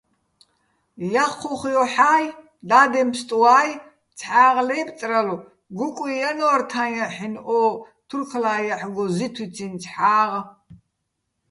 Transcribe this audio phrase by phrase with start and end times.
[1.11, 2.25] ჲაჴჴუხ ჲოჰ̦ა́ჲ,
[2.69, 3.69] დადემფსტუა́ჲ
[4.19, 7.59] ცჰ̦ა́ღ ლაჲბწრალო̆, გუკუჲ ჲანო́რ თაჼ ჲაჰ̦ინო̆ ო
[8.07, 10.31] თურქლა ჲაჰ̦გო ზითვიციჼ ცჰ̦ა́ღ.